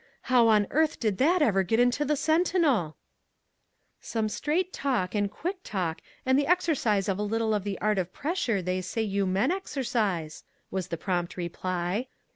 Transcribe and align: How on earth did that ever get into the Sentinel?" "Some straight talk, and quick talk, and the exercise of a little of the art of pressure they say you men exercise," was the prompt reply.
How 0.33 0.47
on 0.47 0.65
earth 0.71 0.99
did 0.99 1.19
that 1.19 1.43
ever 1.43 1.61
get 1.61 1.79
into 1.79 2.03
the 2.03 2.15
Sentinel?" 2.15 2.97
"Some 3.99 4.29
straight 4.29 4.73
talk, 4.73 5.13
and 5.13 5.29
quick 5.29 5.59
talk, 5.63 6.01
and 6.25 6.39
the 6.39 6.47
exercise 6.47 7.07
of 7.07 7.19
a 7.19 7.21
little 7.21 7.53
of 7.53 7.63
the 7.63 7.79
art 7.79 7.99
of 7.99 8.11
pressure 8.11 8.63
they 8.63 8.81
say 8.81 9.03
you 9.03 9.27
men 9.27 9.51
exercise," 9.51 10.43
was 10.71 10.87
the 10.87 10.97
prompt 10.97 11.37
reply. 11.37 12.07